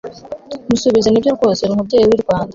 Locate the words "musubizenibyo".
0.69-1.29